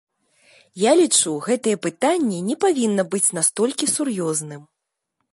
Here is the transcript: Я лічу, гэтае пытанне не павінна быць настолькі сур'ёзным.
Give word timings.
Я 0.83 0.91
лічу, 0.99 1.33
гэтае 1.47 1.73
пытанне 1.85 2.39
не 2.47 2.55
павінна 2.65 3.05
быць 3.15 3.33
настолькі 3.39 3.91
сур'ёзным. 3.95 4.61